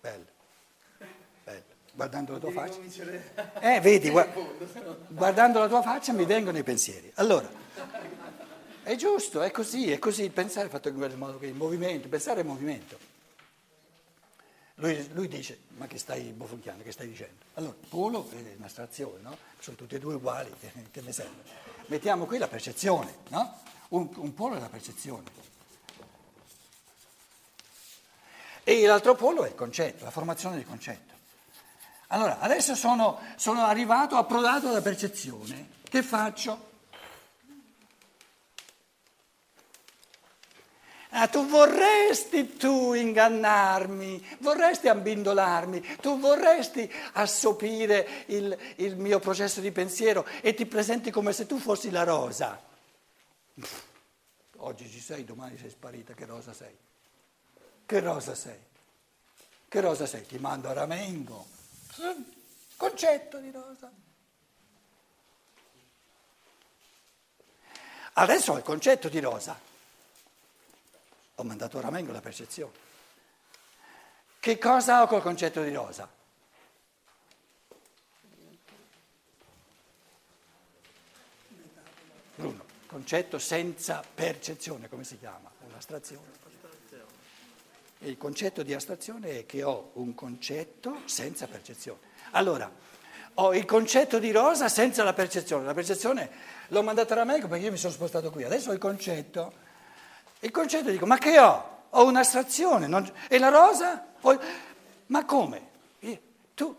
bello, 0.00 0.26
bello. 1.44 1.64
Guardando 1.92 2.32
la 2.32 2.38
tua 2.38 2.52
faccia. 2.52 2.78
Eh, 3.60 3.80
vedi, 3.80 4.10
guardando 5.08 5.58
la 5.58 5.68
tua 5.68 5.82
faccia 5.82 6.12
mi 6.12 6.24
vengono 6.24 6.58
i 6.58 6.62
pensieri. 6.62 7.10
Allora, 7.16 7.48
è 8.82 8.96
giusto, 8.96 9.42
è 9.42 9.50
così, 9.50 9.90
è 9.90 9.98
così, 9.98 10.24
il 10.24 10.30
pensare 10.30 10.66
è 10.66 10.70
fatto 10.70 10.88
in 10.88 10.96
quel 10.96 11.16
modo 11.16 11.38
che 11.38 11.46
il 11.46 11.54
movimento, 11.54 12.08
pensare 12.08 12.40
è 12.40 12.44
movimento. 12.44 12.98
Lui, 14.76 15.12
lui, 15.12 15.28
dice, 15.28 15.58
ma 15.76 15.86
che 15.86 15.98
stai 15.98 16.32
bofonchiando, 16.32 16.82
che 16.82 16.90
stai 16.90 17.06
dicendo? 17.06 17.44
Allora, 17.54 17.74
polo 17.88 18.26
è 18.30 18.54
un'astrazione, 18.56 19.20
no? 19.20 19.36
Sono 19.58 19.76
tutti 19.76 19.94
e 19.94 19.98
due 19.98 20.14
uguali, 20.14 20.50
che 20.90 21.00
ne 21.02 21.12
serve? 21.12 21.42
Mettiamo 21.86 22.24
qui 22.24 22.38
la 22.38 22.48
percezione, 22.48 23.16
no? 23.28 23.58
Un, 23.88 24.08
un 24.16 24.32
polo 24.32 24.56
è 24.56 24.58
la 24.58 24.68
percezione. 24.68 25.24
E 28.70 28.86
l'altro 28.86 29.16
polo 29.16 29.44
è 29.44 29.48
il 29.48 29.56
concetto, 29.56 30.04
la 30.04 30.12
formazione 30.12 30.54
del 30.54 30.64
concetto. 30.64 31.12
Allora, 32.06 32.38
adesso 32.38 32.76
sono, 32.76 33.18
sono 33.34 33.64
arrivato, 33.64 34.14
approdato 34.14 34.68
alla 34.68 34.80
percezione. 34.80 35.70
Che 35.82 36.04
faccio? 36.04 36.68
Ah, 41.08 41.26
tu 41.26 41.48
vorresti 41.48 42.56
tu 42.56 42.92
ingannarmi, 42.92 44.24
vorresti 44.38 44.86
abbindolarmi, 44.86 45.96
tu 46.00 46.20
vorresti 46.20 46.88
assopire 47.14 48.24
il, 48.26 48.56
il, 48.76 48.96
mio 48.96 49.18
processo 49.18 49.60
di 49.60 49.72
pensiero 49.72 50.24
e 50.42 50.54
ti 50.54 50.64
presenti 50.64 51.10
come 51.10 51.32
se 51.32 51.46
tu 51.46 51.58
fossi 51.58 51.90
la 51.90 52.04
rosa. 52.04 52.62
Oggi 54.58 54.88
ci 54.88 55.00
sei, 55.00 55.24
domani 55.24 55.58
sei 55.58 55.70
sparita, 55.70 56.14
che 56.14 56.24
rosa 56.24 56.52
sei? 56.52 56.88
Che 57.90 57.98
rosa 57.98 58.36
sei? 58.36 58.56
Che 59.66 59.80
rosa 59.80 60.06
sei? 60.06 60.24
Ti 60.24 60.38
mando 60.38 60.68
a 60.68 60.72
Ramengo. 60.72 61.44
Concetto 62.76 63.38
di 63.38 63.50
rosa. 63.50 63.90
Adesso 68.12 68.52
ho 68.52 68.56
il 68.58 68.62
concetto 68.62 69.08
di 69.08 69.18
rosa. 69.18 69.58
Ho 71.34 71.42
mandato 71.42 71.78
a 71.78 71.80
Ramengo 71.80 72.12
la 72.12 72.20
percezione. 72.20 72.72
Che 74.38 74.58
cosa 74.58 75.02
ho 75.02 75.08
col 75.08 75.22
concetto 75.22 75.60
di 75.60 75.74
rosa? 75.74 76.08
Bruno, 82.36 82.64
concetto 82.86 83.40
senza 83.40 84.04
percezione, 84.14 84.88
come 84.88 85.02
si 85.02 85.18
chiama? 85.18 85.50
Un'astrazione. 85.66 86.38
Il 88.00 88.16
concetto 88.16 88.62
di 88.62 88.74
astrazione 88.74 89.40
è 89.40 89.46
che 89.46 89.62
ho 89.62 89.90
un 89.94 90.14
concetto 90.14 91.02
senza 91.04 91.46
percezione. 91.46 91.98
Allora, 92.32 92.70
ho 93.34 93.54
il 93.54 93.64
concetto 93.64 94.18
di 94.18 94.30
rosa 94.30 94.68
senza 94.68 95.02
la 95.04 95.12
percezione. 95.12 95.64
La 95.64 95.74
percezione 95.74 96.30
l'ho 96.68 96.82
mandata 96.82 97.14
a 97.14 97.18
Ramengo 97.18 97.48
perché 97.48 97.66
io 97.66 97.70
mi 97.70 97.76
sono 97.76 97.92
spostato 97.92 98.30
qui. 98.30 98.44
Adesso 98.44 98.70
ho 98.70 98.72
il 98.72 98.78
concetto 98.78 99.68
il 100.42 100.50
concetto 100.50 100.90
dico, 100.90 101.04
ma 101.04 101.18
che 101.18 101.38
ho? 101.38 101.78
Ho 101.90 102.06
un'astrazione, 102.06 102.86
non... 102.86 103.10
e 103.28 103.38
la 103.38 103.48
rosa? 103.48 104.06
Ho... 104.20 104.40
Ma 105.06 105.24
come? 105.24 105.68
Tu, 106.54 106.74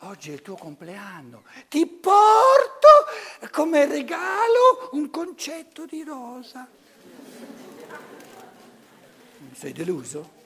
oggi 0.00 0.30
è 0.30 0.34
il 0.34 0.42
tuo 0.42 0.56
compleanno, 0.56 1.42
ti 1.68 1.86
porto 1.86 3.48
come 3.50 3.86
regalo 3.86 4.90
un 4.92 5.10
concetto 5.10 5.86
di 5.86 6.02
rosa. 6.04 6.66
Sei 9.52 9.72
deluso? 9.72 10.38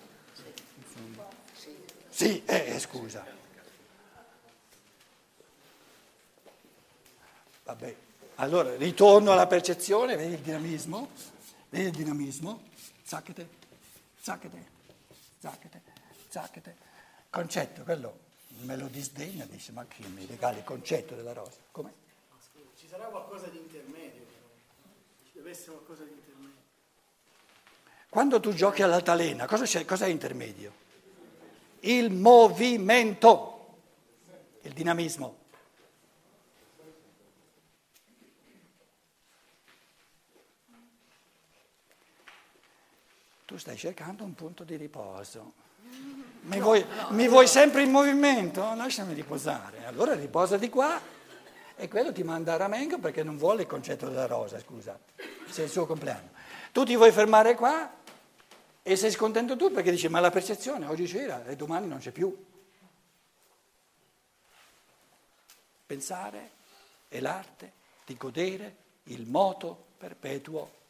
Sì, 2.09 2.43
eh, 2.45 2.79
scusa. 2.79 3.25
Vabbè, 7.65 7.97
allora 8.37 8.77
ritorno 8.77 9.33
alla 9.33 9.47
percezione, 9.47 10.17
vedi 10.17 10.35
il 10.35 10.41
dinamismo? 10.41 11.11
Vedi 11.71 11.87
il 11.87 11.93
dinamismo? 11.93 12.63
Zacchete, 13.03 13.49
zacchete, 14.21 14.67
zacchete, 15.39 15.83
zacchete. 16.29 16.77
Concetto, 17.31 17.83
quello 17.83 18.25
me 18.63 18.77
lo 18.77 18.87
disdegna, 18.87 19.45
dice 19.47 19.73
ma 19.73 19.85
chi 19.87 20.07
mi 20.07 20.25
regali 20.27 20.59
il 20.59 20.65
concetto 20.65 21.15
della 21.15 21.33
rosa? 21.33 21.59
Come? 21.71 21.93
Ci 22.77 22.89
sarà 22.89 23.05
qualcosa 23.07 23.47
di 23.49 23.59
intermedio 23.59 24.23
Ci 25.25 25.33
deve 25.35 25.51
essere 25.51 25.73
qualcosa 25.73 26.05
di 26.05 26.11
intermedio. 26.11 26.24
Quando 28.15 28.39
tu 28.39 28.53
giochi 28.53 28.81
all'altalena, 28.81 29.45
cosa 29.45 29.65
c'è? 29.65 29.85
Cos'è 29.85 30.07
intermedio? 30.07 30.73
Il 31.81 32.13
movimento, 32.13 33.75
il 34.61 34.73
dinamismo. 34.73 35.39
tu 43.47 43.57
stai 43.57 43.77
cercando 43.77 44.23
un 44.23 44.35
punto 44.35 44.63
di 44.63 44.77
riposo. 44.77 45.53
Mi, 46.43 46.61
vuoi, 46.61 46.87
mi 47.11 47.27
vuoi, 47.27 47.49
sempre 47.49 47.83
in 47.83 47.91
movimento? 47.91 48.75
Lasciami 48.77 49.13
riposare. 49.13 49.87
Allora 49.87 50.15
riposa 50.15 50.57
di 50.57 50.69
qua 50.69 51.01
e 51.75 51.89
quello 51.89 52.13
ti 52.13 52.23
manda 52.23 52.55
a 52.55 52.59
Ramengo 52.59 52.99
perché 52.99 53.25
non 53.25 53.37
vuole 53.37 53.63
il 53.63 53.69
concetto 53.69 54.09
della 54.09 54.27
rosa, 54.27 54.61
scusa, 54.61 54.97
se 55.49 55.63
è 55.63 55.65
il 55.65 55.71
suo 55.71 55.85
compleanno. 55.85 56.31
Tu 56.71 56.85
ti 56.85 56.95
vuoi 56.95 57.11
fermare 57.11 57.57
qua 57.57 58.03
e 58.87 58.97
sei 58.97 59.11
scontento 59.11 59.57
tu 59.57 59.73
perché 59.73 59.91
dici 59.91 60.09
ma 60.09 60.21
la 60.21 60.31
percezione 60.31 60.85
oggi 60.85 61.07
c'era 61.07 61.47
e 61.47 61.57
domani 61.57 61.89
non 61.89 61.99
c'è 61.99 62.13
più. 62.13 62.37
Pensare 65.87 66.51
è 67.09 67.19
l'arte 67.19 67.73
di 68.05 68.15
godere 68.17 68.77
il 69.05 69.27
moto 69.27 69.87
perpetuo 69.97 70.83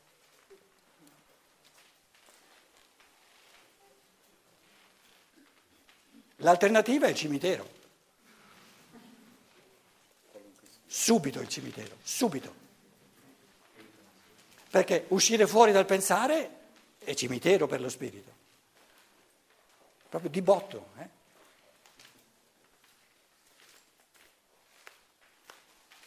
L'alternativa 6.38 7.06
è 7.06 7.10
il 7.10 7.16
cimitero. 7.16 7.66
Subito 10.84 11.40
il 11.40 11.48
cimitero, 11.48 11.96
subito. 12.02 12.62
Perché 14.68 15.06
uscire 15.08 15.46
fuori 15.46 15.72
dal 15.72 15.86
pensare 15.86 16.63
è 17.04 17.14
cimitero 17.14 17.66
per 17.66 17.80
lo 17.80 17.88
spirito. 17.88 18.42
Proprio 20.08 20.30
di 20.30 20.42
botto. 20.42 20.88
Eh? 20.98 21.08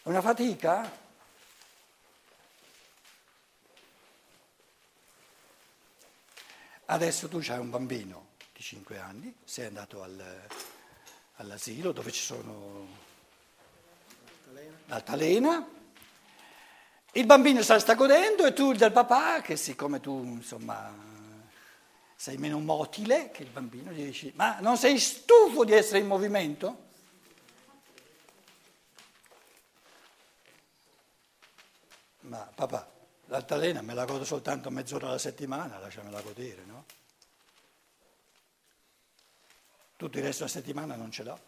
Una 0.04 0.22
fatica? 0.22 1.06
Adesso 6.86 7.28
tu 7.28 7.44
hai 7.50 7.60
un 7.60 7.70
bambino 7.70 8.28
di 8.54 8.62
5 8.62 8.98
anni, 8.98 9.36
sei 9.44 9.66
andato 9.66 10.02
al, 10.02 10.48
all'asilo 11.36 11.92
dove 11.92 12.12
ci 12.12 12.22
sono 12.22 12.88
l'altalena, 14.86 15.68
il 17.14 17.26
bambino 17.26 17.62
sta, 17.62 17.80
sta 17.80 17.96
godendo 17.96 18.46
e 18.46 18.54
tu 18.54 18.74
del 18.74 18.92
papà, 18.92 19.42
che 19.42 19.56
siccome 19.56 20.00
tu 20.00 20.24
insomma 20.24 21.06
sei 22.16 22.38
meno 22.38 22.60
motile 22.60 23.32
che 23.32 23.44
il 23.44 23.50
bambino, 23.50 23.92
gli 23.92 24.06
dici 24.06 24.32
ma 24.36 24.60
non 24.60 24.78
sei 24.78 25.00
stufo 25.00 25.64
di 25.64 25.74
essere 25.74 26.00
in 26.00 26.08
movimento? 26.08 26.86
Ma 32.22 32.40
papà, 32.54 32.92
l'altalena 33.26 33.82
me 33.82 33.94
la 33.94 34.06
godo 34.06 34.26
soltanto 34.26 34.70
mezz'ora 34.70 35.08
alla 35.08 35.18
settimana, 35.18 35.80
lasciamela 35.80 36.22
godere, 36.22 36.64
no? 36.66 36.86
tutto 39.98 40.20
il 40.20 40.24
resto 40.24 40.46
della 40.46 40.56
settimana 40.56 40.96
non 40.96 41.12
ce 41.12 41.24
l'ho. 41.24 41.40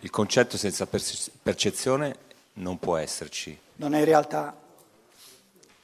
Il 0.00 0.10
concetto 0.10 0.56
senza 0.56 0.86
percezione 0.86 2.16
non 2.54 2.78
può 2.78 2.96
esserci. 2.96 3.58
Non 3.76 3.94
è 3.94 3.98
in 3.98 4.04
realtà. 4.04 4.56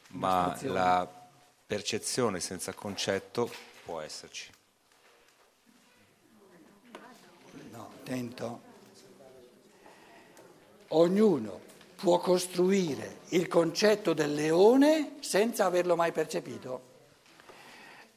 Ma 0.09 0.57
la 0.63 1.09
percezione 1.67 2.41
senza 2.41 2.73
concetto 2.73 3.51
può 3.85 4.01
esserci. 4.01 4.51
No, 7.71 7.91
attento. 8.01 8.61
Ognuno 10.89 11.61
può 11.97 12.19
costruire 12.19 13.21
il 13.29 13.49
concetto 13.49 14.13
del 14.13 14.35
leone 14.35 15.17
senza 15.21 15.65
averlo 15.65 15.97
mai 15.97 16.13
percepito. 16.13 16.91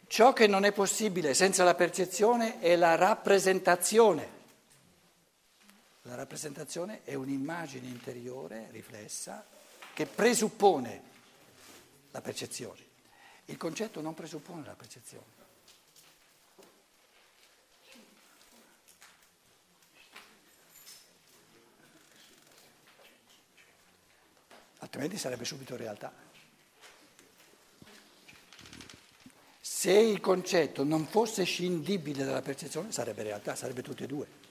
Ciò 0.07 0.33
che 0.33 0.47
non 0.47 0.65
è 0.65 0.71
possibile 0.71 1.33
senza 1.33 1.63
la 1.63 1.75
percezione 1.75 2.59
è 2.59 2.75
la 2.75 2.95
rappresentazione. 2.95 4.34
La 6.07 6.15
rappresentazione 6.15 7.03
è 7.03 7.13
un'immagine 7.13 7.87
interiore 7.87 8.67
riflessa 8.71 9.45
che 9.93 10.05
presuppone 10.05 11.01
la 12.11 12.21
percezione. 12.21 12.79
Il 13.45 13.57
concetto 13.57 14.01
non 14.01 14.13
presuppone 14.13 14.65
la 14.65 14.75
percezione. 14.75 15.35
altrimenti 24.95 25.17
sarebbe 25.17 25.43
subito 25.43 25.75
realtà. 25.75 26.13
Se 29.59 29.91
il 29.91 30.21
concetto 30.21 30.83
non 30.83 31.05
fosse 31.05 31.43
scindibile 31.43 32.23
dalla 32.23 32.41
percezione 32.41 32.91
sarebbe 32.91 33.23
realtà, 33.23 33.55
sarebbe 33.55 33.81
tutte 33.81 34.05
e 34.05 34.07
due. 34.07 34.44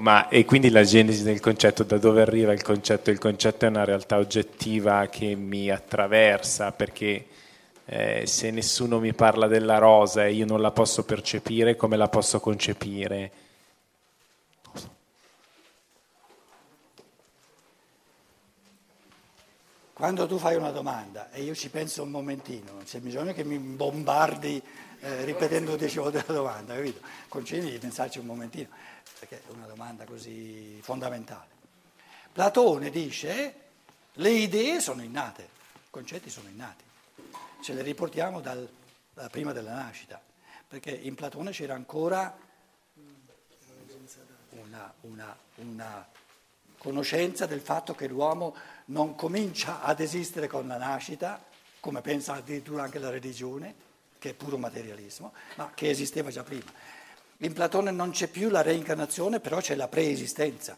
Ma 0.00 0.28
e 0.28 0.44
quindi 0.44 0.70
la 0.70 0.82
genesi 0.82 1.22
del 1.22 1.40
concetto, 1.40 1.82
da 1.82 1.98
dove 1.98 2.22
arriva 2.22 2.52
il 2.52 2.62
concetto? 2.62 3.10
Il 3.10 3.18
concetto 3.18 3.66
è 3.66 3.68
una 3.68 3.84
realtà 3.84 4.16
oggettiva 4.16 5.06
che 5.06 5.34
mi 5.34 5.70
attraversa 5.70 6.72
perché 6.72 7.26
eh, 7.84 8.22
se 8.26 8.50
nessuno 8.50 8.98
mi 8.98 9.12
parla 9.12 9.46
della 9.46 9.78
rosa 9.78 10.26
e 10.26 10.32
io 10.32 10.46
non 10.46 10.60
la 10.60 10.70
posso 10.70 11.04
percepire, 11.04 11.76
come 11.76 11.96
la 11.96 12.08
posso 12.08 12.40
concepire? 12.40 13.30
Quando 20.00 20.26
tu 20.26 20.38
fai 20.38 20.56
una 20.56 20.70
domanda 20.70 21.30
e 21.30 21.42
io 21.42 21.54
ci 21.54 21.68
penso 21.68 22.04
un 22.04 22.08
momentino, 22.08 22.72
non 22.72 22.84
c'è 22.84 23.00
bisogno 23.00 23.34
che 23.34 23.44
mi 23.44 23.58
bombardi 23.58 24.58
eh, 25.00 25.24
ripetendo 25.26 25.76
dieci 25.76 25.98
volte 25.98 26.24
la 26.26 26.32
domanda, 26.32 26.74
capito? 26.74 27.00
Concedi 27.28 27.70
di 27.70 27.76
pensarci 27.76 28.18
un 28.18 28.24
momentino 28.24 28.70
perché 29.18 29.42
è 29.46 29.50
una 29.50 29.66
domanda 29.66 30.04
così 30.04 30.80
fondamentale. 30.80 31.48
Platone 32.32 32.88
dice 32.88 33.54
le 34.14 34.30
idee 34.30 34.80
sono 34.80 35.02
innate, 35.02 35.42
i 35.74 35.90
concetti 35.90 36.30
sono 36.30 36.48
innati, 36.48 36.82
ce 37.60 37.74
le 37.74 37.82
riportiamo 37.82 38.40
dal, 38.40 38.66
da 39.12 39.28
prima 39.28 39.52
della 39.52 39.74
nascita, 39.74 40.18
perché 40.66 40.92
in 40.92 41.14
Platone 41.14 41.50
c'era 41.50 41.74
ancora 41.74 42.34
una, 44.48 44.94
una, 45.02 45.36
una 45.56 46.08
conoscenza 46.78 47.44
del 47.44 47.60
fatto 47.60 47.94
che 47.94 48.08
l'uomo 48.08 48.56
non 48.90 49.14
comincia 49.14 49.82
ad 49.82 50.00
esistere 50.00 50.46
con 50.46 50.66
la 50.66 50.76
nascita, 50.76 51.42
come 51.80 52.00
pensa 52.00 52.34
addirittura 52.34 52.82
anche 52.82 52.98
la 52.98 53.10
religione, 53.10 53.88
che 54.18 54.30
è 54.30 54.34
puro 54.34 54.58
materialismo, 54.58 55.32
ma 55.56 55.72
che 55.74 55.88
esisteva 55.88 56.30
già 56.30 56.42
prima. 56.42 56.70
In 57.38 57.52
Platone 57.52 57.90
non 57.90 58.10
c'è 58.10 58.28
più 58.28 58.50
la 58.50 58.62
reincarnazione, 58.62 59.40
però 59.40 59.60
c'è 59.60 59.74
la 59.74 59.88
preesistenza. 59.88 60.76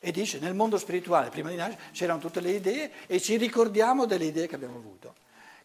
E 0.00 0.12
dice, 0.12 0.38
nel 0.38 0.54
mondo 0.54 0.76
spirituale, 0.76 1.30
prima 1.30 1.48
di 1.50 1.56
nascere, 1.56 1.80
c'erano 1.92 2.20
tutte 2.20 2.40
le 2.40 2.50
idee 2.50 2.92
e 3.06 3.20
ci 3.20 3.36
ricordiamo 3.36 4.04
delle 4.04 4.26
idee 4.26 4.46
che 4.46 4.56
abbiamo 4.56 4.76
avuto. 4.76 5.14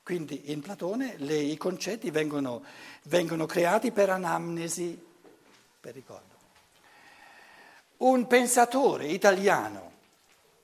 Quindi 0.04 0.52
in 0.52 0.62
Platone 0.62 1.16
le, 1.18 1.36
i 1.36 1.58
concetti 1.58 2.12
vengono, 2.12 2.64
vengono 3.04 3.46
creati 3.46 3.92
per 3.92 4.10
anamnesi, 4.10 5.00
per 5.80 5.94
ricordo. 5.94 6.32
Un 7.98 8.28
pensatore 8.28 9.08
italiano 9.08 9.93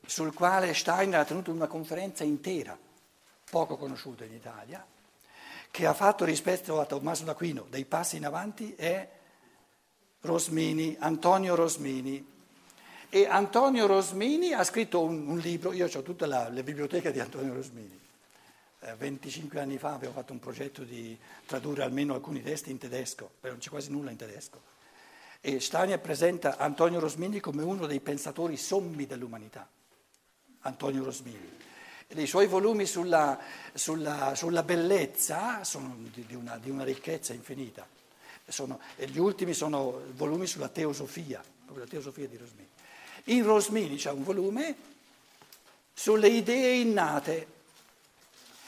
sul 0.10 0.34
quale 0.34 0.74
Steiner 0.74 1.20
ha 1.20 1.24
tenuto 1.24 1.52
una 1.52 1.68
conferenza 1.68 2.24
intera, 2.24 2.76
poco 3.48 3.78
conosciuta 3.78 4.26
in 4.26 4.34
Italia, 4.34 4.84
che 5.70 5.86
ha 5.86 5.94
fatto 5.94 6.26
rispetto 6.26 6.80
a 6.80 6.86
Tommaso 6.86 7.26
d'Aquino 7.26 7.68
dei 7.70 7.86
passi 7.86 8.18
in 8.18 8.26
avanti 8.26 8.74
è 8.76 9.08
Rosmini, 10.22 10.96
Antonio 11.00 11.54
Rosmini. 11.54 12.38
E 13.08 13.26
Antonio 13.28 13.86
Rosmini 13.86 14.52
ha 14.52 14.64
scritto 14.64 15.02
un, 15.04 15.28
un 15.28 15.38
libro, 15.38 15.74
io 15.74 15.86
ho 15.86 16.02
tutta 16.02 16.26
la, 16.26 16.50
la, 16.50 16.64
biblioteca 16.64 17.12
di 17.12 17.20
Antonio 17.20 17.54
Rosmini. 17.54 18.00
Eh, 18.82 18.96
25 18.96 19.60
anni 19.60 19.78
fa 19.78 19.94
avevo 19.94 20.14
fatto 20.14 20.34
un 20.34 20.40
progetto 20.40 20.84
di 20.84 21.16
tradurre 21.46 21.84
almeno 21.84 22.16
alcuni 22.16 22.42
testi 22.42 22.72
in 22.72 22.80
tedesco, 22.80 23.30
però 23.40 23.54
non 23.54 23.62
c'è 23.62 23.70
quasi 23.70 23.92
nulla 23.92 24.10
in 24.10 24.18
tedesco. 24.18 24.60
E 25.40 25.60
Steiner 25.60 26.00
presenta 26.00 26.58
Antonio 26.58 27.00
Rosmini 27.00 27.40
come 27.40 27.62
uno 27.62 27.86
dei 27.86 28.00
pensatori 28.00 28.58
sommi 28.58 29.06
dell'umanità. 29.06 29.68
Antonio 30.62 31.04
Rosmini 31.04 31.58
i 32.16 32.28
suoi 32.28 32.48
volumi 32.48 32.86
sulla, 32.88 33.40
sulla, 33.74 34.34
sulla 34.34 34.64
bellezza 34.64 35.64
sono 35.64 35.96
di, 36.12 36.34
una, 36.34 36.58
di, 36.58 36.72
una, 36.72 36.84
ricchezza 36.84 37.34
infinita. 37.34 37.88
Sono, 38.48 38.80
e 38.96 39.08
gli 39.08 39.20
ultimi 39.20 39.54
sono 39.54 40.02
volumi 40.14 40.48
sulla 40.48 40.70
teosofia, 40.70 41.44
proprio 41.64 41.86
la 41.86 41.90
teosofia 41.90 42.28
di 42.28 42.38
Rosmini. 42.38 42.68
In 43.26 43.44
Rosmini 43.44 43.96
c'è 43.96 44.10
un 44.10 44.24
volume 44.24 44.76
sulle 45.94 46.30
idee 46.30 46.80
innate. 46.80 47.48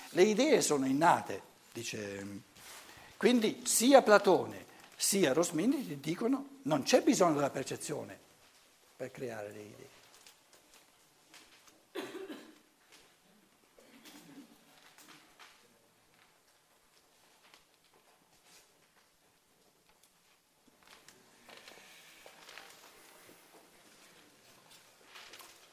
Le 0.09 0.23
idee 0.23 0.61
sono 0.61 0.85
innate, 0.85 1.41
dice. 1.71 2.49
Quindi 3.17 3.61
sia 3.65 4.03
Platone 4.03 4.69
sia 4.95 5.33
Rosmini 5.33 5.99
dicono 5.99 6.59
non 6.63 6.83
c'è 6.83 7.01
bisogno 7.01 7.33
della 7.33 7.49
percezione 7.49 8.19
per 8.95 9.09
creare 9.09 9.51
le 9.51 9.59
idee. 9.59 9.90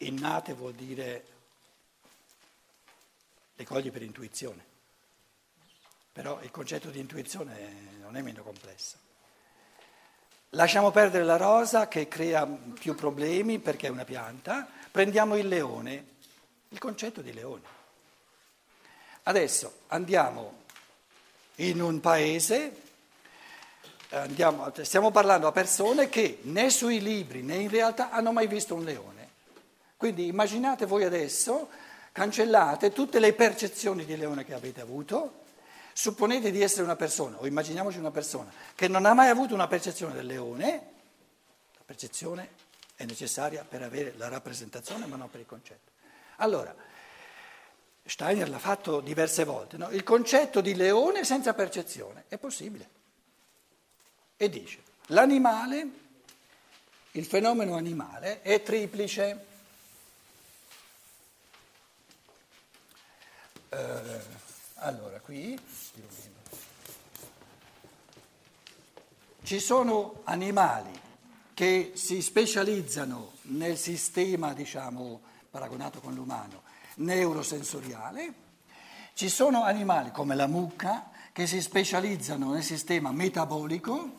Innate 0.09 0.55
vuol 0.55 0.75
dire 0.75 1.25
le 3.55 3.65
cogli 3.65 3.91
per 3.91 4.03
intuizione, 4.03 4.65
però 6.13 6.41
il 6.43 6.51
concetto 6.51 6.91
di 6.91 7.01
intuizione 7.01 7.97
non 8.01 8.17
è 8.17 8.23
meno 8.23 8.43
complesso. 8.43 8.97
Lasciamo 10.51 10.91
perdere 10.91 11.25
la 11.25 11.37
rosa 11.37 11.89
che 11.89 12.09
crea 12.09 12.47
più 12.47 12.95
problemi 12.95 13.59
perché 13.59 13.89
è 13.89 13.91
una 13.91 14.05
pianta, 14.05 14.67
prendiamo 14.91 15.37
il 15.37 15.47
leone, 15.47 16.07
il 16.69 16.79
concetto 16.79 17.21
di 17.21 17.33
leone. 17.35 17.77
Adesso 19.25 19.81
andiamo 19.89 20.63
in 21.57 21.83
un 21.83 22.01
paese, 22.01 22.81
andiamo, 24.11 24.73
stiamo 24.83 25.11
parlando 25.11 25.49
a 25.49 25.53
persone 25.53 26.09
che 26.09 26.39
né 26.43 26.71
sui 26.71 27.03
libri 27.03 27.43
né 27.43 27.57
in 27.57 27.69
realtà 27.69 28.11
hanno 28.11 28.33
mai 28.33 28.47
visto 28.47 28.75
un 28.75 28.85
leone. 28.85 29.18
Quindi 29.99 30.27
immaginate 30.27 30.87
voi 30.87 31.03
adesso, 31.03 31.69
cancellate 32.13 32.93
tutte 32.93 33.19
le 33.19 33.33
percezioni 33.33 34.05
di 34.05 34.17
leone 34.17 34.45
che 34.45 34.55
avete 34.55 34.81
avuto, 34.81 35.41
supponete 35.93 36.53
di 36.53 36.63
essere 36.63 36.85
una 36.85 36.95
persona, 36.95 37.41
o 37.41 37.47
immaginiamoci 37.49 37.99
una 37.99 38.13
persona 38.13 38.49
che 38.77 38.87
non 38.87 39.05
ha 39.07 39.13
mai 39.13 39.29
avuto 39.29 39.55
una 39.55 39.67
percezione 39.67 40.15
del 40.15 40.27
leone, 40.27 40.67
la 41.77 41.83
percezione 41.85 42.51
è 42.95 43.05
necessaria 43.07 43.67
per 43.69 43.83
avere 43.83 44.15
la 44.17 44.29
rappresentazione 44.29 45.07
ma 45.07 45.17
non 45.17 45.29
per 45.31 45.41
il 45.41 45.47
concetto. 45.47 45.91
Allora, 46.37 46.73
Steiner 48.05 48.49
l'ha 48.49 48.61
fatto 48.61 49.01
diverse 49.01 49.43
volte, 49.43 49.77
no? 49.77 49.91
il 49.91 50.05
concetto 50.05 50.61
di 50.61 50.77
leone 50.77 51.25
senza 51.25 51.55
percezione 51.55 52.27
è 52.29 52.39
possibile. 52.39 52.89
E 54.37 54.49
dice, 54.49 54.79
l'animale, 55.07 55.89
il 57.11 57.25
fenomeno 57.25 57.75
animale 57.75 58.43
è 58.43 58.63
triplice. 58.63 59.48
Eh, 63.79 64.21
allora, 64.81 65.21
qui 65.21 65.57
ci 69.45 69.61
sono 69.61 70.21
animali 70.25 70.91
che 71.55 71.93
si 71.95 72.21
specializzano 72.21 73.35
nel 73.43 73.77
sistema, 73.77 74.53
diciamo, 74.53 75.21
paragonato 75.49 76.01
con 76.01 76.13
l'umano, 76.15 76.63
neurosensoriale, 76.97 78.33
ci 79.15 79.29
sono 79.29 79.63
animali 79.63 80.11
come 80.11 80.35
la 80.35 80.49
mucca 80.49 81.11
che 81.31 81.47
si 81.47 81.61
specializzano 81.61 82.55
nel 82.55 82.65
sistema 82.65 83.13
metabolico. 83.13 84.11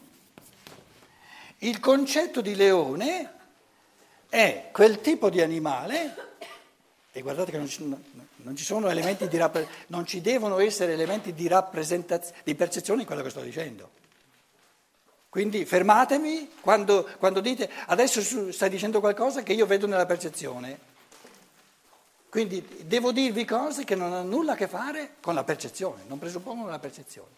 Il 1.57 1.81
concetto 1.81 2.39
di 2.39 2.55
leone 2.55 3.33
è 4.29 4.69
quel 4.71 5.01
tipo 5.01 5.29
di 5.29 5.41
animale 5.41 6.27
E 7.11 7.21
guardate 7.21 7.51
che 7.51 7.57
non 7.57 7.67
ci, 7.67 7.83
non 8.43 8.55
ci 8.55 8.63
di 8.63 9.37
rappresentazione, 9.37 9.85
non 9.87 10.05
ci 10.05 10.21
devono 10.21 10.59
essere 10.59 10.93
elementi 10.93 11.33
di 11.33 11.47
rappresentazione, 11.47 12.41
di 12.43 12.55
percezione 12.55 13.01
in 13.01 13.07
quello 13.07 13.21
che 13.21 13.29
sto 13.29 13.41
dicendo. 13.41 13.97
Quindi 15.29 15.65
fermatemi 15.65 16.49
quando, 16.61 17.07
quando 17.19 17.39
dite 17.39 17.69
adesso 17.85 18.51
stai 18.51 18.69
dicendo 18.69 18.99
qualcosa 18.99 19.43
che 19.43 19.53
io 19.53 19.65
vedo 19.65 19.85
nella 19.85 20.05
percezione. 20.05 20.87
Quindi 22.29 22.65
devo 22.85 23.11
dirvi 23.11 23.45
cose 23.45 23.83
che 23.83 23.95
non 23.95 24.13
hanno 24.13 24.29
nulla 24.29 24.53
a 24.53 24.55
che 24.55 24.67
fare 24.67 25.15
con 25.19 25.33
la 25.33 25.43
percezione, 25.43 26.03
non 26.07 26.19
presuppongono 26.19 26.69
la 26.69 26.79
percezione. 26.79 27.29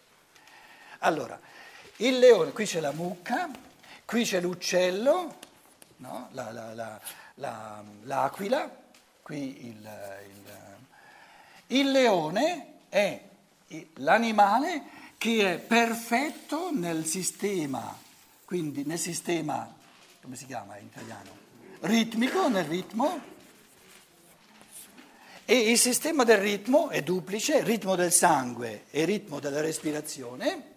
Allora, 1.00 1.38
il 1.96 2.18
leone, 2.18 2.52
qui 2.52 2.64
c'è 2.64 2.80
la 2.80 2.92
mucca, 2.92 3.48
qui 4.04 4.24
c'è 4.24 4.40
l'uccello, 4.40 5.36
no? 5.96 6.28
la, 6.32 6.50
la, 6.52 7.00
la, 7.34 7.82
l'aquila, 8.02 8.70
qui 9.22 9.66
il, 9.66 9.76
il, 9.76 10.81
il 11.72 11.90
leone 11.90 12.66
è 12.88 13.20
l'animale 13.94 14.82
che 15.16 15.54
è 15.54 15.58
perfetto 15.58 16.70
nel 16.72 17.06
sistema, 17.06 17.96
quindi 18.44 18.84
nel 18.84 18.98
sistema, 18.98 19.72
come 20.20 20.36
si 20.36 20.46
chiama 20.46 20.76
in 20.78 20.86
italiano? 20.86 21.30
Ritmico, 21.80 22.48
nel 22.48 22.64
ritmo. 22.64 23.30
E 25.44 25.70
il 25.70 25.78
sistema 25.78 26.24
del 26.24 26.38
ritmo 26.38 26.88
è 26.90 27.02
duplice, 27.02 27.62
ritmo 27.62 27.94
del 27.94 28.12
sangue 28.12 28.84
e 28.90 29.04
ritmo 29.04 29.40
della 29.40 29.60
respirazione. 29.60 30.70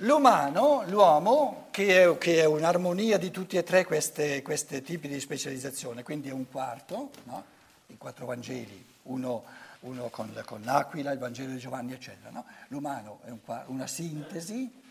L'umano, 0.00 0.84
l'uomo, 0.86 1.68
che 1.70 2.02
è, 2.02 2.18
che 2.18 2.40
è, 2.40 2.44
un'armonia 2.44 3.16
di 3.18 3.30
tutti 3.30 3.56
e 3.56 3.62
tre 3.62 3.84
questi 3.84 4.82
tipi 4.82 5.08
di 5.08 5.20
specializzazione, 5.20 6.02
quindi 6.02 6.28
è 6.28 6.32
un 6.32 6.48
quarto, 6.50 7.10
no? 7.24 7.44
i 7.86 7.96
quattro 7.96 8.26
Vangeli, 8.26 8.94
uno 9.06 9.64
uno 9.80 10.08
con, 10.08 10.32
con, 10.44 10.62
l'aquila, 10.62 11.12
il 11.12 11.18
Vangelo 11.18 11.52
di 11.52 11.58
Giovanni, 11.58 11.92
eccetera. 11.92 12.30
No? 12.30 12.44
L'umano 12.68 13.20
è 13.24 13.30
un, 13.30 13.38
una 13.66 13.86
sintesi. 13.86 14.82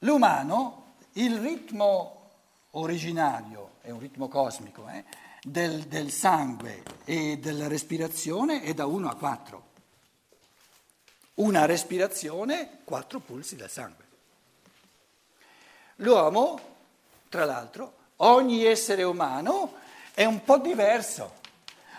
L'umano, 0.00 0.94
il 1.12 1.38
ritmo 1.38 2.30
originario, 2.70 3.72
è 3.80 3.90
un 3.90 3.98
ritmo 3.98 4.28
cosmico, 4.28 4.88
eh, 4.88 5.04
del, 5.42 5.82
del 5.84 6.10
sangue 6.10 6.82
e 7.04 7.38
della 7.38 7.68
respirazione 7.68 8.62
è 8.62 8.74
da 8.74 8.86
1 8.86 9.08
a 9.08 9.14
4. 9.14 9.64
Una 11.34 11.66
respirazione, 11.66 12.78
quattro 12.84 13.20
pulsi 13.20 13.56
del 13.56 13.70
sangue. 13.70 14.04
L'uomo, 15.96 16.60
tra 17.28 17.44
l'altro, 17.44 17.94
ogni 18.16 18.64
essere 18.64 19.02
umano 19.02 19.74
è 20.14 20.24
un 20.24 20.42
po' 20.44 20.58
diverso. 20.58 21.44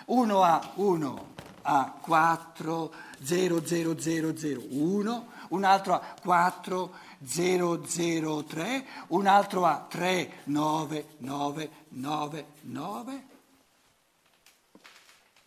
Uno 0.08 0.44
ha 0.44 0.72
1 0.76 1.36
a 1.64 1.98
4 2.00 2.94
0 3.22 3.66
0 3.66 4.00
0 4.00 4.38
0 4.38 4.62
1, 4.70 5.28
un 5.50 5.64
altro 5.66 5.94
ha 5.96 6.16
4 6.22 6.94
0 7.26 7.86
0 7.86 8.44
3, 8.44 8.86
un 9.08 9.28
altro 9.28 9.66
ha 9.66 9.86
3 9.90 10.32
9 10.46 11.06
9 11.18 11.70
9 11.90 12.46
9 12.62 13.26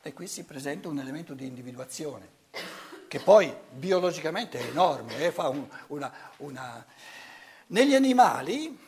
e 0.03 0.13
qui 0.13 0.27
si 0.27 0.45
presenta 0.45 0.89
un 0.89 0.99
elemento 0.99 1.33
di 1.33 1.47
individuazione 1.47 2.39
che 3.09 3.19
poi 3.19 3.53
biologicamente 3.71 4.59
è 4.59 4.69
enorme, 4.69 5.17
eh, 5.17 5.33
un, 5.37 5.67
una, 5.89 6.13
una... 6.39 6.87
Negli 7.69 7.95
animali 7.95 8.79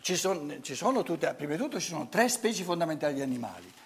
ci 0.00 0.16
sono, 0.16 0.60
ci 0.62 0.74
sono 0.74 1.02
tutte, 1.02 1.34
prima 1.34 1.54
di 1.54 1.58
tutto 1.58 1.80
ci 1.80 1.88
sono 1.88 2.08
tre 2.08 2.28
specie 2.28 2.62
fondamentali 2.64 3.14
di 3.14 3.20
animali 3.20 3.80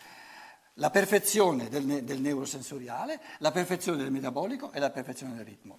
la 0.79 0.91
perfezione 0.91 1.69
del, 1.69 2.05
del 2.05 2.21
neurosensoriale, 2.21 3.21
la 3.39 3.51
perfezione 3.51 3.99
del 3.99 4.11
metabolico 4.11 4.73
e 4.73 4.79
la 4.79 4.91
perfezione 4.91 5.35
del 5.35 5.45
ritmo. 5.45 5.79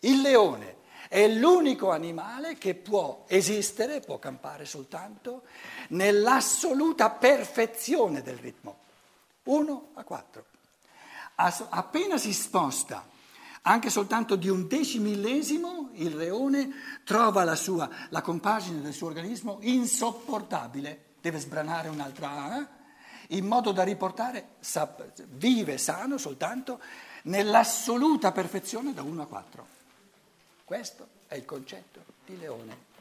Il 0.00 0.20
leone 0.20 0.82
è 1.08 1.28
l'unico 1.28 1.90
animale 1.90 2.56
che 2.56 2.74
può 2.74 3.24
esistere, 3.28 4.00
può 4.00 4.18
campare 4.18 4.64
soltanto 4.64 5.42
nell'assoluta 5.88 7.10
perfezione 7.10 8.22
del 8.22 8.36
ritmo. 8.36 8.78
1 9.44 9.88
a 9.94 10.04
4. 10.04 10.44
Appena 11.36 12.16
si 12.18 12.32
sposta 12.32 13.12
anche 13.66 13.88
soltanto 13.88 14.36
di 14.36 14.48
un 14.48 14.66
decimillesimo, 14.66 15.90
il 15.94 16.16
leone 16.16 16.70
trova 17.02 17.44
la, 17.44 17.54
sua, 17.54 17.88
la 18.10 18.20
compagine 18.20 18.82
del 18.82 18.92
suo 18.92 19.06
organismo 19.06 19.58
insopportabile. 19.62 21.14
Deve 21.20 21.38
sbranare 21.38 21.88
un'altra... 21.88 22.73
In 23.28 23.46
modo 23.46 23.72
da 23.72 23.82
riportare, 23.82 24.56
vive 25.30 25.78
sano 25.78 26.18
soltanto 26.18 26.80
nell'assoluta 27.24 28.32
perfezione 28.32 28.92
da 28.92 29.02
1 29.02 29.22
a 29.22 29.26
4. 29.26 29.66
Questo 30.64 31.08
è 31.28 31.34
il 31.34 31.44
concetto 31.44 32.00
di 32.26 32.38
leone. 32.38 32.92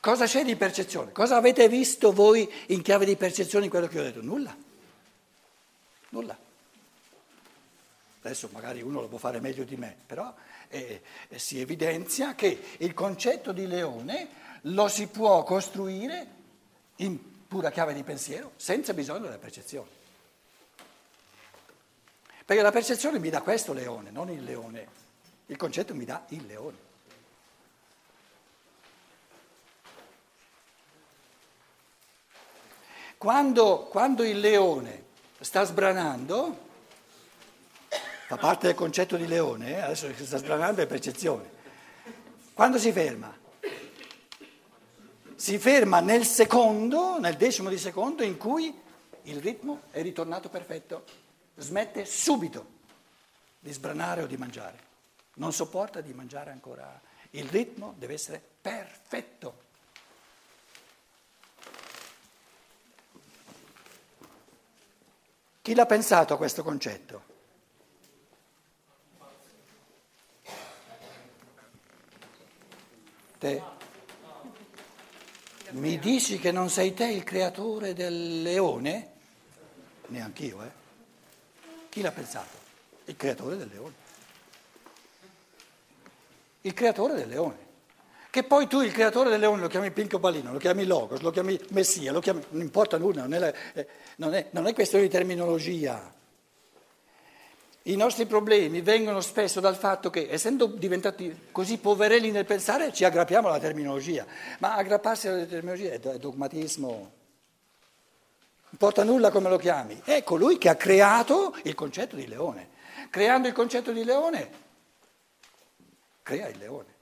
Cosa 0.00 0.24
c'è 0.24 0.44
di 0.44 0.56
percezione? 0.56 1.12
Cosa 1.12 1.36
avete 1.36 1.68
visto 1.68 2.12
voi 2.12 2.50
in 2.68 2.80
chiave 2.80 3.04
di 3.04 3.16
percezione 3.16 3.66
in 3.66 3.70
quello 3.70 3.86
che 3.86 4.00
ho 4.00 4.02
detto? 4.02 4.22
Nulla. 4.22 4.56
Nulla. 6.08 6.38
Adesso 8.22 8.48
magari 8.52 8.82
uno 8.82 9.00
lo 9.00 9.08
può 9.08 9.18
fare 9.18 9.40
meglio 9.40 9.64
di 9.64 9.76
me, 9.76 9.94
però 10.06 10.34
eh, 10.68 11.02
eh, 11.28 11.38
si 11.38 11.60
evidenzia 11.60 12.34
che 12.34 12.76
il 12.78 12.94
concetto 12.94 13.52
di 13.52 13.66
leone 13.66 14.28
lo 14.62 14.88
si 14.88 15.06
può 15.06 15.42
costruire 15.42 16.26
in 16.96 17.29
pura 17.50 17.72
chiave 17.72 17.94
di 17.94 18.04
pensiero, 18.04 18.52
senza 18.54 18.94
bisogno 18.94 19.22
della 19.22 19.36
percezione. 19.36 19.88
Perché 22.44 22.62
la 22.62 22.70
percezione 22.70 23.18
mi 23.18 23.28
dà 23.28 23.42
questo 23.42 23.72
leone, 23.72 24.12
non 24.12 24.30
il 24.30 24.44
leone. 24.44 24.86
Il 25.46 25.56
concetto 25.56 25.92
mi 25.92 26.04
dà 26.04 26.24
il 26.28 26.46
leone. 26.46 26.76
Quando, 33.18 33.80
quando 33.90 34.22
il 34.22 34.38
leone 34.38 35.06
sta 35.40 35.64
sbranando, 35.64 36.56
fa 38.28 38.36
parte 38.36 38.68
del 38.68 38.76
concetto 38.76 39.16
di 39.16 39.26
leone, 39.26 39.70
eh? 39.70 39.80
adesso 39.80 40.06
che 40.06 40.24
sta 40.24 40.38
sbranando 40.38 40.82
è 40.82 40.86
percezione. 40.86 41.50
Quando 42.54 42.78
si 42.78 42.92
ferma? 42.92 43.36
Si 45.40 45.58
ferma 45.58 46.00
nel 46.00 46.26
secondo, 46.26 47.18
nel 47.18 47.38
decimo 47.38 47.70
di 47.70 47.78
secondo 47.78 48.22
in 48.22 48.36
cui 48.36 48.78
il 49.22 49.40
ritmo 49.40 49.84
è 49.90 50.02
ritornato 50.02 50.50
perfetto, 50.50 51.04
smette 51.56 52.04
subito 52.04 52.66
di 53.58 53.72
sbranare 53.72 54.22
o 54.22 54.26
di 54.26 54.36
mangiare, 54.36 54.78
non 55.36 55.54
sopporta 55.54 56.02
di 56.02 56.12
mangiare 56.12 56.50
ancora, 56.50 57.00
il 57.30 57.48
ritmo 57.48 57.94
deve 57.96 58.12
essere 58.12 58.42
perfetto. 58.60 59.62
Chi 65.62 65.74
l'ha 65.74 65.86
pensato 65.86 66.34
a 66.34 66.36
questo 66.36 66.62
concetto? 66.62 67.22
Te. 73.38 73.79
Mi 75.72 75.98
dici 75.98 76.38
che 76.38 76.50
non 76.50 76.68
sei 76.68 76.94
te 76.94 77.06
il 77.06 77.22
creatore 77.22 77.94
del 77.94 78.42
leone? 78.42 79.08
Neanch'io, 80.08 80.62
eh? 80.62 80.70
Chi 81.88 82.00
l'ha 82.00 82.10
pensato? 82.10 82.58
Il 83.04 83.16
creatore 83.16 83.56
del 83.56 83.68
leone. 83.72 83.94
Il 86.62 86.74
creatore 86.74 87.14
del 87.14 87.28
leone. 87.28 87.68
Che 88.30 88.42
poi 88.44 88.66
tu 88.66 88.80
il 88.80 88.92
creatore 88.92 89.30
del 89.30 89.40
leone 89.40 89.60
lo 89.60 89.68
chiami 89.68 89.90
Pinco 89.90 90.18
Palino, 90.18 90.52
lo 90.52 90.58
chiami 90.58 90.84
Logos, 90.86 91.20
lo 91.20 91.30
chiami 91.30 91.58
Messia, 91.70 92.12
lo 92.12 92.20
chiami... 92.20 92.42
non 92.50 92.62
importa 92.62 92.96
nulla, 92.96 93.26
non 93.26 93.42
è, 93.42 93.54
eh, 93.74 93.88
non 94.16 94.34
è, 94.34 94.48
non 94.50 94.66
è 94.66 94.72
questione 94.72 95.04
di 95.04 95.10
terminologia. 95.10 96.12
I 97.90 97.96
nostri 97.96 98.24
problemi 98.24 98.82
vengono 98.82 99.20
spesso 99.20 99.58
dal 99.58 99.74
fatto 99.74 100.10
che, 100.10 100.28
essendo 100.30 100.66
diventati 100.66 101.48
così 101.50 101.76
poverelli 101.78 102.30
nel 102.30 102.44
pensare, 102.44 102.92
ci 102.92 103.02
aggrappiamo 103.02 103.48
alla 103.48 103.58
terminologia. 103.58 104.24
Ma 104.58 104.76
aggrapparsi 104.76 105.26
alla 105.26 105.44
terminologia 105.44 105.90
è 105.90 105.98
dogmatismo. 105.98 106.88
Non 106.88 108.78
porta 108.78 109.02
nulla 109.02 109.32
come 109.32 109.48
lo 109.48 109.56
chiami. 109.56 110.00
È 110.04 110.22
colui 110.22 110.56
che 110.56 110.68
ha 110.68 110.76
creato 110.76 111.56
il 111.64 111.74
concetto 111.74 112.14
di 112.14 112.28
leone. 112.28 112.68
Creando 113.10 113.48
il 113.48 113.54
concetto 113.54 113.90
di 113.90 114.04
leone, 114.04 114.50
crea 116.22 116.46
il 116.46 116.58
leone. 116.58 116.94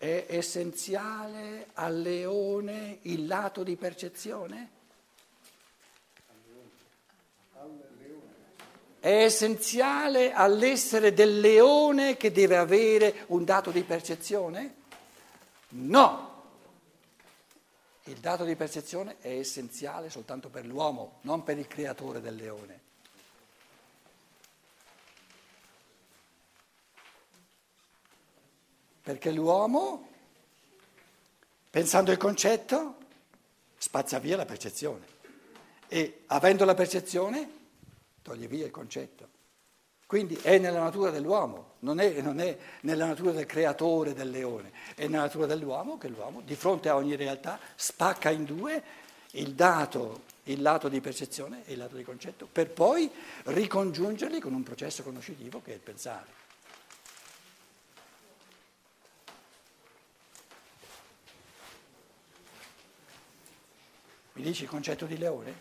È 0.00 0.24
essenziale 0.30 1.66
al 1.74 2.00
leone 2.00 3.00
il 3.02 3.26
lato 3.26 3.62
di 3.62 3.76
percezione? 3.76 4.70
È 8.98 9.24
essenziale 9.24 10.32
all'essere 10.32 11.12
del 11.12 11.38
leone 11.38 12.16
che 12.16 12.32
deve 12.32 12.56
avere 12.56 13.24
un 13.26 13.44
dato 13.44 13.70
di 13.70 13.82
percezione? 13.82 14.74
No! 15.68 16.44
Il 18.04 18.20
dato 18.20 18.44
di 18.44 18.56
percezione 18.56 19.16
è 19.20 19.28
essenziale 19.28 20.08
soltanto 20.08 20.48
per 20.48 20.64
l'uomo, 20.64 21.18
non 21.24 21.42
per 21.42 21.58
il 21.58 21.66
creatore 21.66 22.22
del 22.22 22.36
leone. 22.36 22.88
Perché 29.10 29.32
l'uomo, 29.32 30.06
pensando 31.68 32.12
il 32.12 32.16
concetto, 32.16 32.94
spazza 33.76 34.20
via 34.20 34.36
la 34.36 34.44
percezione 34.44 35.04
e 35.88 36.22
avendo 36.26 36.64
la 36.64 36.76
percezione 36.76 37.50
toglie 38.22 38.46
via 38.46 38.66
il 38.66 38.70
concetto. 38.70 39.26
Quindi 40.06 40.38
è 40.40 40.58
nella 40.58 40.78
natura 40.78 41.10
dell'uomo, 41.10 41.72
non 41.80 41.98
è, 41.98 42.20
non 42.20 42.38
è, 42.38 42.56
nella 42.82 43.06
natura 43.06 43.32
del 43.32 43.46
creatore 43.46 44.14
del 44.14 44.30
leone, 44.30 44.70
è 44.94 45.08
nella 45.08 45.22
natura 45.22 45.46
dell'uomo 45.46 45.98
che 45.98 46.06
l'uomo 46.06 46.40
di 46.42 46.54
fronte 46.54 46.88
a 46.88 46.94
ogni 46.94 47.16
realtà 47.16 47.58
spacca 47.74 48.30
in 48.30 48.44
due 48.44 48.80
il 49.32 49.54
dato, 49.54 50.22
il 50.44 50.62
lato 50.62 50.88
di 50.88 51.00
percezione 51.00 51.62
e 51.66 51.72
il 51.72 51.78
lato 51.78 51.96
di 51.96 52.04
concetto, 52.04 52.46
per 52.46 52.70
poi 52.70 53.10
ricongiungerli 53.46 54.38
con 54.38 54.54
un 54.54 54.62
processo 54.62 55.02
conoscitivo 55.02 55.60
che 55.64 55.72
è 55.72 55.74
il 55.74 55.80
pensare. 55.80 56.39
Mi 64.40 64.46
dici 64.46 64.62
il 64.62 64.70
concetto 64.70 65.04
di 65.04 65.18
leone? 65.18 65.54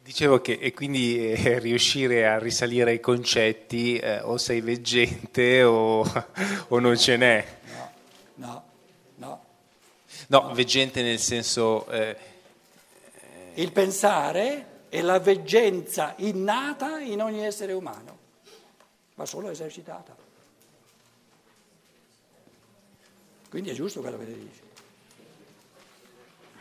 Dicevo 0.00 0.40
che 0.40 0.58
e 0.60 0.72
quindi 0.74 1.32
eh, 1.32 1.58
riuscire 1.58 2.24
a 2.24 2.38
risalire 2.38 2.92
ai 2.92 3.00
concetti 3.00 3.98
eh, 3.98 4.20
o 4.20 4.38
sei 4.38 4.60
veggente 4.60 5.64
o, 5.64 6.02
o 6.68 6.78
non 6.78 6.96
ce 6.96 7.16
n'è. 7.16 7.58
No, 7.64 7.92
no, 8.36 8.64
no. 9.16 9.44
No, 10.28 10.54
veggente 10.54 11.02
nel 11.02 11.18
senso... 11.18 11.88
Eh, 11.88 12.16
Il 13.54 13.72
pensare 13.72 14.84
è 14.88 15.00
la 15.00 15.18
veggenza 15.18 16.14
innata 16.18 17.00
in 17.00 17.20
ogni 17.20 17.44
essere 17.44 17.72
umano, 17.72 18.18
ma 19.16 19.26
solo 19.26 19.50
esercitata. 19.50 20.14
Quindi 23.48 23.70
è 23.70 23.74
giusto 23.74 24.00
quello 24.00 24.18
che 24.18 24.26
dice. 24.26 24.65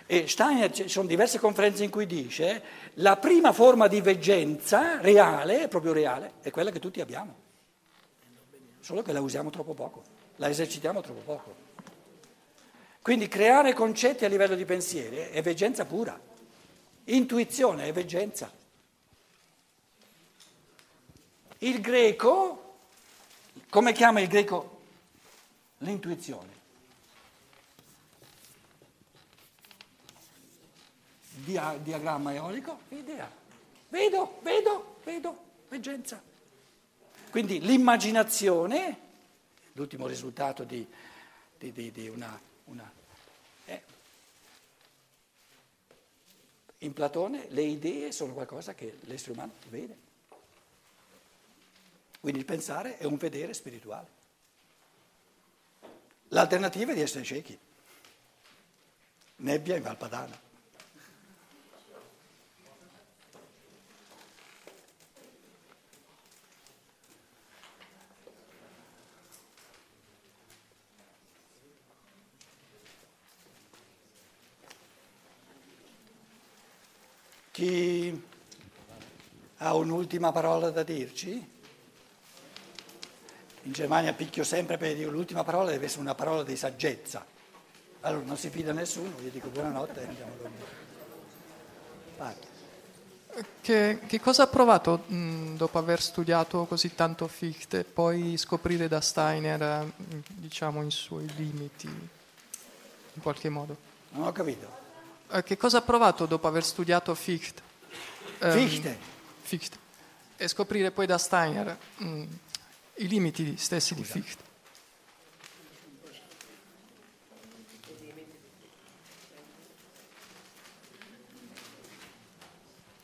E 0.08 0.28
Steiner, 0.28 0.72
ci 0.72 0.88
sono 0.88 1.08
diverse 1.08 1.40
conferenze 1.40 1.84
in 1.84 1.90
cui 1.90 2.06
dice 2.06 2.62
la 2.96 3.18
prima 3.18 3.52
forma 3.52 3.88
di 3.88 4.02
veggenza 4.02 5.02
reale, 5.02 5.68
proprio 5.68 5.94
reale, 5.94 6.34
è 6.42 6.52
quella 6.52 6.70
che 6.70 6.80
tutti 6.80 7.02
abbiamo, 7.02 7.36
solo 8.80 9.02
che 9.02 9.12
la 9.12 9.22
usiamo 9.22 9.50
troppo 9.50 9.74
poco, 9.74 10.04
la 10.36 10.48
esercitiamo 10.48 11.02
troppo 11.02 11.22
poco. 11.22 11.56
Quindi 13.02 13.28
creare 13.28 13.74
concetti 13.74 14.26
a 14.26 14.28
livello 14.28 14.56
di 14.56 14.66
pensieri 14.66 15.18
è 15.18 15.42
veggenza 15.42 15.86
pura, 15.86 16.20
intuizione 17.06 17.86
è 17.86 17.92
veggenza. 17.92 18.52
Il 21.60 21.82
greco, 21.82 22.78
come 23.70 23.92
chiama 23.92 24.22
il 24.22 24.28
greco 24.28 24.82
l'intuizione? 25.80 26.55
Dia- 31.46 31.78
diagramma 31.78 32.34
eolico, 32.34 32.82
idea. 32.90 33.32
Vedo, 33.90 34.40
vedo, 34.42 34.98
vedo, 35.04 35.44
veggenza. 35.70 36.22
Quindi 37.30 37.62
l'immaginazione, 37.62 39.00
l'ultimo 39.74 40.08
risultato 40.08 40.64
di, 40.64 40.86
di, 41.58 41.72
di, 41.72 41.92
di 41.92 42.08
una... 42.10 42.38
una 42.66 42.92
eh. 43.66 43.84
In 46.80 46.94
Platone 46.94 47.48
le 47.50 47.62
idee 47.62 48.12
sono 48.12 48.34
qualcosa 48.34 48.74
che 48.74 48.98
l'essere 49.02 49.34
umano 49.34 49.54
vede. 49.70 50.04
Quindi 52.20 52.40
il 52.40 52.46
pensare 52.46 52.98
è 52.98 53.06
un 53.06 53.18
vedere 53.18 53.54
spirituale. 53.54 54.08
L'alternativa 56.30 56.92
è 56.92 56.96
di 56.96 57.02
essere 57.02 57.24
ciechi. 57.24 57.58
Nebbia 59.38 59.76
in 59.76 59.84
Valpadana. 59.84 60.45
Chi 77.56 78.22
ha 79.60 79.76
un'ultima 79.76 80.34
parola 80.34 80.72
da 80.72 80.84
dirci? 80.84 81.32
In 83.62 83.72
Germania 83.72 84.12
picchio 84.12 84.44
sempre 84.44 84.76
per 84.76 84.94
dire 84.94 85.10
l'ultima 85.10 85.46
parola 85.46 85.72
deve 85.72 85.86
essere 85.86 86.02
una 86.02 86.16
parola 86.16 86.44
di 86.44 86.58
saggezza. 86.58 87.26
Allora 88.02 88.26
non 88.26 88.36
si 88.36 88.50
fida 88.50 88.74
nessuno, 88.74 89.14
io 89.24 89.30
dico 89.30 89.48
buonanotte 89.48 90.02
e 90.02 90.06
andiamo 90.06 90.32
a 90.34 90.36
dormire. 90.36 90.66
Vai. 92.18 92.36
Che, 93.62 94.00
che 94.06 94.20
cosa 94.20 94.44
ha 94.44 94.48
provato 94.48 95.06
mh, 95.08 95.56
dopo 95.56 95.78
aver 95.78 96.02
studiato 96.02 96.66
così 96.66 96.94
tanto 96.94 97.26
Fichte, 97.30 97.86
poi 97.86 98.36
scoprire 98.36 98.90
da 98.90 99.00
Steiner, 99.00 99.62
eh, 99.62 99.94
diciamo, 100.28 100.84
i 100.84 100.92
suoi 100.92 101.26
limiti, 101.38 101.88
in 101.88 103.22
qualche 103.22 103.48
modo? 103.48 103.78
Non 104.10 104.28
ho 104.28 104.32
capito. 104.34 104.84
Eh, 105.32 105.44
che 105.44 105.58
cosa 105.58 105.80
ha 105.80 105.82
provato 105.82 106.26
dopo 106.26 106.48
aver 106.48 106.64
studiato 106.64 107.14
Fichte? 107.16 107.62
Ehm, 108.40 108.52
Fichte. 108.52 108.98
Fichte. 109.42 109.78
E 110.38 110.48
scoprire 110.48 110.92
poi 110.92 111.06
da 111.06 111.18
Steiner 111.18 111.78
mh, 111.98 112.24
i 112.96 113.08
limiti 113.08 113.58
stessi 113.58 113.96
di 113.96 114.04
Fichte. 114.04 114.44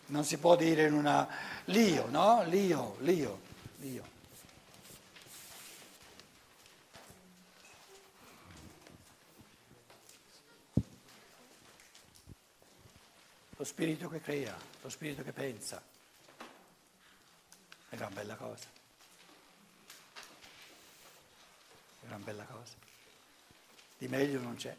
Non 0.08 0.26
si 0.26 0.38
può 0.38 0.58
dire 0.58 0.88
in 0.88 0.94
una... 0.94 1.28
L'io, 1.66 2.08
no? 2.10 2.44
L'io, 2.48 2.98
l'io, 3.00 3.40
l'io. 3.78 4.04
Lo 13.62 13.68
spirito 13.68 14.10
che 14.10 14.20
crea, 14.20 14.58
lo 14.82 14.90
spirito 14.90 15.22
che 15.22 15.34
pensa. 15.34 15.80
È 17.90 17.96
una 17.96 18.08
bella 18.08 18.34
cosa. 18.34 18.66
È 22.02 22.06
una 22.08 22.18
bella 22.18 22.44
cosa. 22.46 22.74
Di 24.00 24.08
meglio 24.08 24.42
non 24.42 24.56
c'è. 24.56 24.76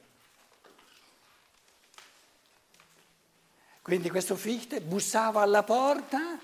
Quindi 3.83 4.11
questo 4.11 4.35
Fichte 4.35 4.81
bussava 4.81 5.43
alla 5.43 5.63
porta, 5.63 6.37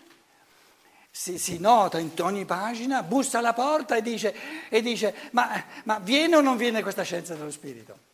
si, 1.11 1.41
si 1.41 1.59
nota 1.59 1.99
in 1.99 2.13
ogni 2.21 2.45
pagina, 2.45 3.03
bussa 3.03 3.39
alla 3.39 3.53
porta 3.53 3.97
e 3.97 4.01
dice, 4.01 4.69
e 4.69 4.81
dice 4.81 5.13
ma, 5.33 5.65
ma 5.83 5.99
viene 5.99 6.37
o 6.37 6.41
non 6.41 6.57
viene 6.57 6.83
questa 6.83 7.03
scienza 7.03 7.35
dello 7.35 7.51
spirito? 7.51 8.08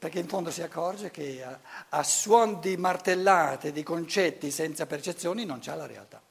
Perché 0.00 0.18
in 0.18 0.28
fondo 0.28 0.50
si 0.50 0.62
accorge 0.62 1.10
che 1.10 1.44
a, 1.44 1.60
a 1.90 2.02
suon 2.02 2.58
di 2.58 2.78
martellate, 2.78 3.70
di 3.70 3.82
concetti 3.82 4.50
senza 4.50 4.86
percezioni 4.86 5.44
non 5.44 5.58
c'è 5.58 5.76
la 5.76 5.84
realtà. 5.84 6.22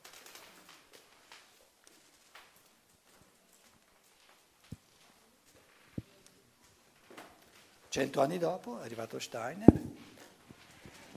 Cento 7.89 8.21
anni 8.21 8.39
dopo 8.39 8.79
è 8.79 8.85
arrivato 8.85 9.19
Steiner 9.19 9.81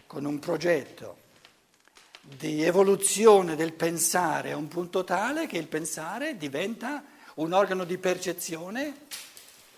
con 0.06 0.26
un 0.26 0.38
progetto 0.38 1.16
di 2.20 2.62
evoluzione 2.62 3.56
del 3.56 3.72
pensare 3.72 4.52
a 4.52 4.58
un 4.58 4.68
punto 4.68 5.04
tale 5.04 5.46
che 5.46 5.56
il 5.56 5.68
pensare 5.68 6.36
diventa 6.36 7.02
un 7.36 7.54
organo 7.54 7.84
di 7.84 7.96
percezione 7.96 9.06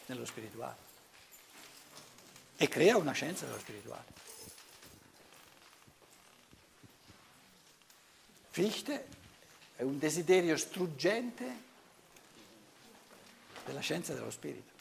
nello 0.07 0.25
spirituale 0.25 0.85
e 2.57 2.69
crea 2.69 2.97
una 2.97 3.13
scienza 3.13 3.45
dello 3.45 3.59
spirituale. 3.59 4.05
Fichte 8.51 9.07
è 9.77 9.83
un 9.83 9.99
desiderio 9.99 10.57
struggente 10.57 11.63
della 13.65 13.81
scienza 13.81 14.15
dello 14.15 14.31
spirito. 14.31 14.73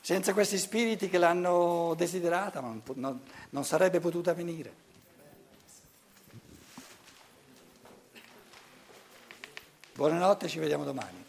Senza 0.00 0.32
questi 0.32 0.58
spiriti 0.58 1.08
che 1.08 1.18
l'hanno 1.18 1.94
desiderata 1.96 2.60
non, 2.60 2.82
non, 2.94 3.22
non 3.50 3.64
sarebbe 3.64 4.00
potuta 4.00 4.34
venire. 4.34 4.82
Buonanotte, 9.94 10.48
ci 10.48 10.58
vediamo 10.58 10.84
domani. 10.84 11.23